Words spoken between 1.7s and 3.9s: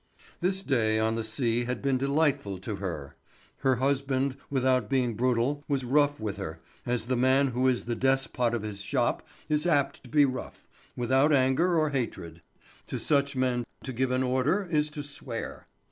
been delightful to her. Her